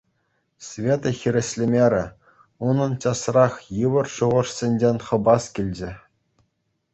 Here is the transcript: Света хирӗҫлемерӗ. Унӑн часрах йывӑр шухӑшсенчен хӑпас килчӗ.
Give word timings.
Света 0.67 1.09
хирӗҫлемерӗ. 1.17 1.99
Унӑн 2.69 2.93
часрах 3.05 3.53
йывӑр 3.81 4.07
шухӑшсенчен 4.15 4.97
хӑпас 5.11 5.43
килчӗ. 5.59 5.91